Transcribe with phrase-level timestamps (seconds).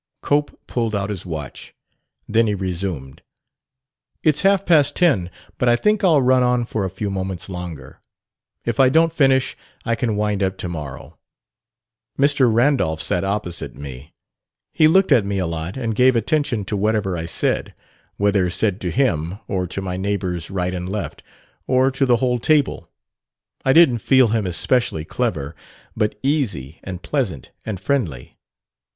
[0.23, 1.75] Cope pulled out his watch.
[2.27, 3.21] Then he resumed.
[4.23, 8.01] "It's half past ten, but I think I'll run on for a few moments longer.
[8.65, 11.19] If I don't finish, I can wind up to morrow.
[12.17, 12.51] Mr.
[12.51, 14.15] Randolph sat opposite me.
[14.73, 17.75] He looked at me a lot and gave attention to whatever I said
[18.17, 21.21] whether said to him, or to my neighbors right and left,
[21.67, 22.89] or to the whole table.
[23.63, 25.55] I didn't feel him especially clever,
[25.95, 28.33] but easy and pleasant and friendly.